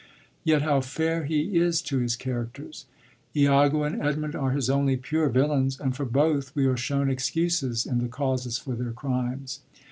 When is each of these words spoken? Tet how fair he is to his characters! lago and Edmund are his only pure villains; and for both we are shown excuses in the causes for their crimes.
Tet 0.47 0.63
how 0.63 0.81
fair 0.81 1.25
he 1.25 1.55
is 1.59 1.79
to 1.83 1.99
his 1.99 2.15
characters! 2.15 2.87
lago 3.35 3.83
and 3.83 4.01
Edmund 4.01 4.33
are 4.35 4.49
his 4.49 4.67
only 4.67 4.97
pure 4.97 5.29
villains; 5.29 5.79
and 5.79 5.95
for 5.95 6.05
both 6.05 6.55
we 6.55 6.65
are 6.65 6.75
shown 6.75 7.07
excuses 7.07 7.85
in 7.85 7.99
the 7.99 8.07
causes 8.07 8.57
for 8.57 8.73
their 8.75 8.93
crimes. 8.93 9.59